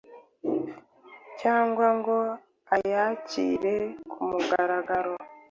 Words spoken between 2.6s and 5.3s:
ayakire ku mugaragaro.